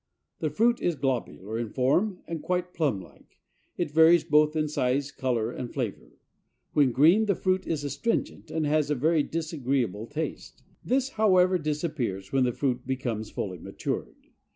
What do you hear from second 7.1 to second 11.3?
the fruit is astringent and has a very disagreeable taste. This,